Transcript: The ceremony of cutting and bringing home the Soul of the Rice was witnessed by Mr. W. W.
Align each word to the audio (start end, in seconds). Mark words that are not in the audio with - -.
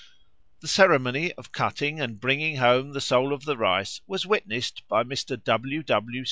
The 0.61 0.67
ceremony 0.67 1.31
of 1.33 1.51
cutting 1.51 1.99
and 1.99 2.19
bringing 2.19 2.55
home 2.55 2.91
the 2.93 2.99
Soul 3.01 3.31
of 3.33 3.45
the 3.45 3.55
Rice 3.55 4.01
was 4.07 4.25
witnessed 4.25 4.81
by 4.87 5.03
Mr. 5.03 5.37
W. 5.43 5.83
W. 5.83 6.19